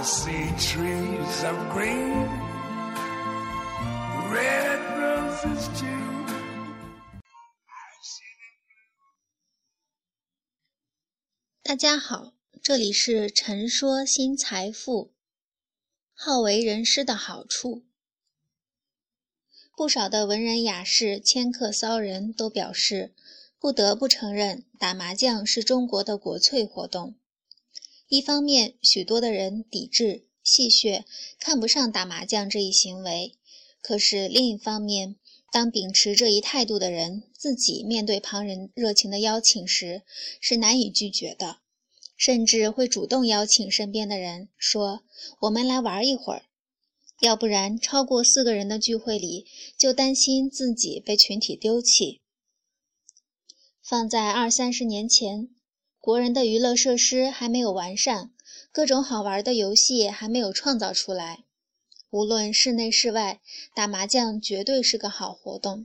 [0.00, 2.28] See trees of green,
[4.30, 6.24] red roses too.
[11.64, 12.32] 大家好，
[12.62, 15.12] 这里是陈说新财富。
[16.14, 17.84] 好为人师的好处，
[19.76, 23.14] 不少的文人雅士、迁客骚人都表示，
[23.58, 27.16] 不得不承认，打麻将是中国的国粹活动。
[28.08, 31.04] 一方面，许多的人抵制、戏谑，
[31.38, 33.34] 看不上打麻将这一行为；
[33.82, 35.16] 可是另一方面，
[35.52, 40.02] 当秉持这一态度的人自己面对旁人热情的邀请时，
[40.40, 41.58] 是难以拒绝的。
[42.16, 45.04] 甚至会主动邀请身边的人说
[45.42, 46.42] ：“我们来玩一会儿。”
[47.20, 52.22] 要不然，超过四个人的聚会里，就担心自己被群体丢弃。
[53.82, 55.48] 放在二三十年前，
[56.08, 58.30] 国人的娱乐设施还没有完善，
[58.72, 61.44] 各种好玩的游戏还没有创造出来。
[62.08, 63.42] 无论室内室外，
[63.74, 65.84] 打麻将绝对是个好活动。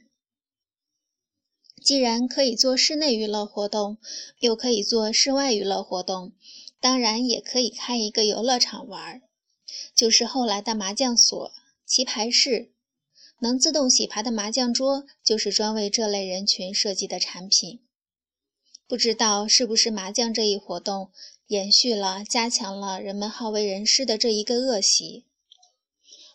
[1.84, 3.98] 既然可以做室内娱乐活动，
[4.40, 6.32] 又可以做室外娱乐活动，
[6.80, 9.22] 当然也可以开一个游乐场玩，
[9.94, 11.52] 就是后来的麻将所、
[11.86, 12.72] 棋牌室。
[13.40, 17.82] 能自动洗牌的麻将桌，就是专为这类人群设计的产品。
[18.88, 21.12] 不知道是不是麻将这一活动
[21.48, 25.26] 延续了、加强了人们好为人师的这一个恶习。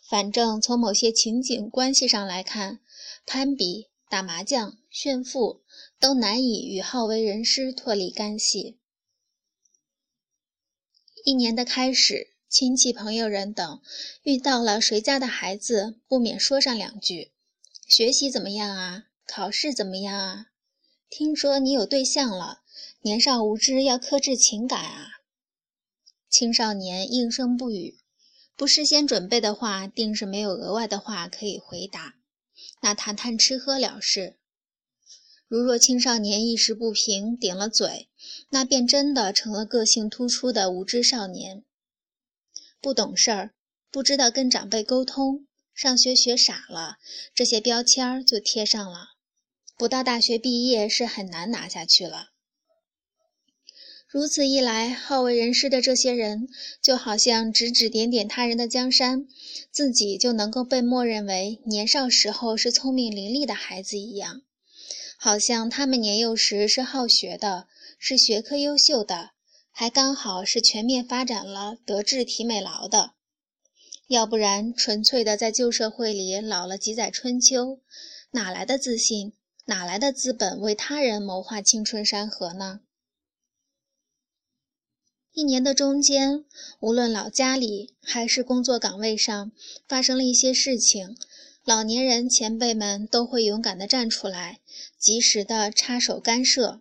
[0.09, 2.81] 反正从某些情景关系上来看，
[3.27, 3.89] 攀比。
[4.11, 5.61] 打麻将、炫富
[6.01, 8.79] 都难以与好为人师脱离干系。
[11.27, 13.83] 一年的开始，亲戚、朋友人等
[14.23, 17.33] 遇到了谁家的孩子，不免说上两句
[17.87, 19.05] ：“学习怎么样啊？
[19.27, 20.47] 考试怎么样啊？
[21.11, 22.61] 听说你有对象了，
[23.01, 25.21] 年少无知，要克制情感啊！”
[26.29, 27.99] 青少年应声不语，
[28.55, 32.17] 不事先准备的话，定是没有额外的话可以回答。
[32.83, 34.37] 那谈谈吃喝了事。
[35.47, 38.09] 如若青少年一时不平顶了嘴，
[38.51, 41.65] 那便真的成了个性突出的无知少年。
[42.83, 43.55] 不懂事儿，
[43.91, 46.99] 不知道跟长辈沟通，上学学傻了，
[47.35, 49.18] 这些标签儿就贴上了。
[49.79, 52.31] 不到大学毕业是很难拿下去了。
[54.09, 56.49] 如此一来，好为人师的这些人，
[56.83, 59.29] 就好像指指点点他人的江山，
[59.71, 64.43] 自己就能够被默认为年少时候是聪明伶俐的孩子一样，
[65.17, 67.69] 好像他们年幼时是好学的，
[67.99, 69.31] 是学科优秀的，
[69.71, 73.13] 还刚好是全面发展了德智体美劳的。
[74.09, 77.79] 要不然，纯粹的在旧社会里老了几载春秋，
[78.31, 79.35] 哪来的自信，
[79.69, 82.81] 哪来的资本为他人谋划青春山河呢？
[85.35, 86.47] 一年的中间，
[86.81, 89.53] 无论老家里还是工作岗位上
[89.87, 91.15] 发生了一些事情，
[91.65, 94.61] 老年人前辈们都会勇敢地站出来，
[94.99, 96.81] 及时地插手干涉，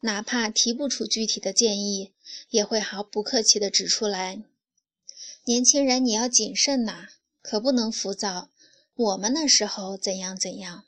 [0.00, 2.14] 哪怕提不出具体的建议，
[2.50, 4.42] 也会毫不客气地指出来
[5.46, 8.50] ：“年轻人，你要谨慎呐，可不能浮躁。
[8.96, 10.86] 我们那时候怎样怎样。”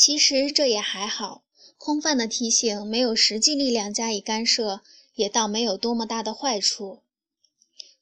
[0.00, 1.42] 其实这也还好。
[1.76, 4.80] 空泛的提醒，没有实际力量加以干涉，
[5.14, 7.02] 也倒没有多么大的坏处。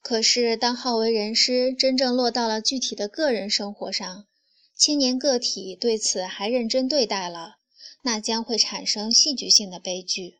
[0.01, 4.25] 可是，当好为人师真正落到了具体的个人生活上，
[4.73, 7.57] 青年个体对此还认真对待了，
[8.03, 10.35] 那将会产生戏剧性的悲剧。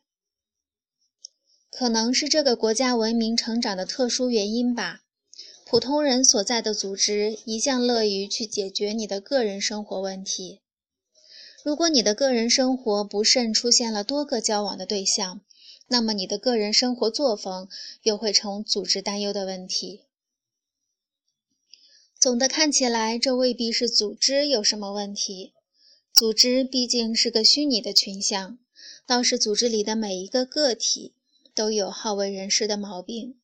[1.68, 5.02] 可能是这个国家文明成长的特殊原因吧，
[5.66, 10.62] 普通人所在的组织一向乐于去解决你的个人生活问题。
[11.62, 15.42] 如果你的个人生活不慎出现了多个交往的对象，
[15.88, 17.68] 那么你的个人生活作风
[18.02, 20.06] 又会成组织担忧的问题。
[22.18, 25.52] 总的看起来，这未必是组织有什么问题，
[26.14, 28.58] 组织毕竟是个虚拟的群像，
[29.06, 31.12] 倒是组织里的每一个个体
[31.54, 33.38] 都有好为人师的毛病，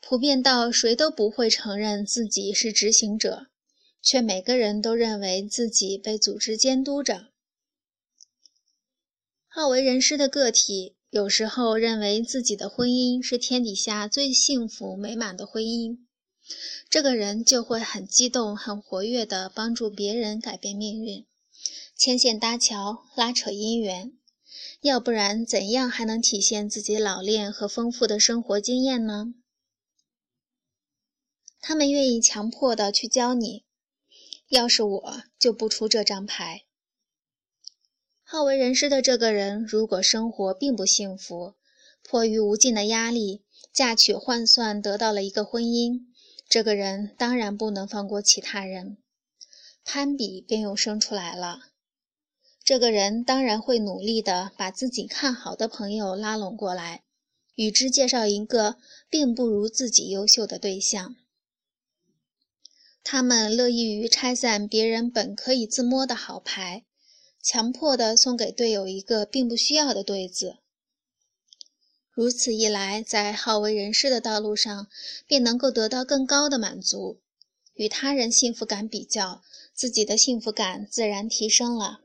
[0.00, 3.46] 普遍到谁都不会承认自己是执行者。
[4.02, 7.29] 却每个人都认为自己被组织监督着。
[9.52, 15.98] 好为人师的个体有时候认为自己的婚姻是天底下最幸福美满的婚姻，
[16.88, 21.26] 这个人就会很激动、很活跃地帮助别人改变命运，
[21.96, 24.12] 牵线搭桥、拉扯姻缘。
[24.82, 29.34] 要不然，怎样还能体现自己老练和丰富的生活经验呢？
[31.60, 33.64] 他们愿意强迫地去教你。
[34.48, 36.62] 要是我就不出这张牌。
[38.32, 41.54] 好为人师的这个人，如果生活并不幸福，
[42.04, 43.42] 迫于无尽的压力，
[43.72, 46.02] 嫁娶换算得到了一个婚姻，
[46.48, 48.98] 这个人当然不能放过其他人。
[49.84, 51.58] 攀比便又生出来了。
[52.62, 57.02] 这个人当然会努力的把自己看好的朋友拉拢过来，
[57.56, 58.76] 与之介绍一个
[59.08, 61.16] 并不如自己优秀的对象。
[63.02, 66.84] 他们乐意于拆散别人本可以自摸的好牌，
[67.42, 70.58] 强迫的送给队友一个并不需要的对子。
[72.12, 74.88] 如此一来，在好为人师的道路上，
[75.26, 77.20] 便能够得到更高的满足。
[77.74, 79.42] 与他人幸福感比较，
[79.72, 82.00] 自己的幸福感自然提升了。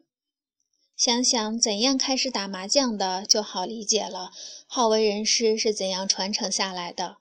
[0.96, 4.32] 想想怎样开始打麻将的，就好理解了。
[4.68, 7.18] 好为人师是怎样传承下来的？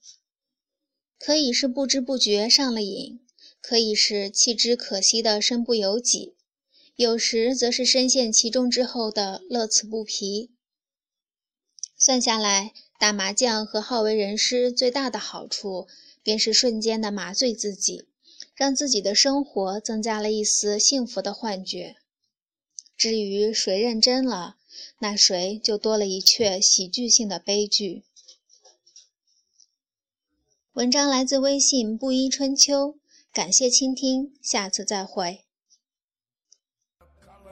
[1.19, 3.21] 可以是不知不觉上了瘾，
[3.61, 6.35] 可以是弃之可惜的身不由己，
[6.97, 10.51] 有时则是深陷其中之后的乐此不疲。
[11.99, 15.87] 算下来，打麻将和好为人师最大的好处，
[16.23, 18.07] 便是瞬间的麻醉自己。
[18.55, 21.97] 让自己的生活增加了一丝幸福的幻觉。
[22.97, 24.57] 至于谁认真了，
[25.01, 28.05] 那谁就多了一阙喜剧性的悲剧。
[30.75, 32.95] 文章来自微信布衣春秋，
[33.33, 35.45] 感谢倾听，下次再会。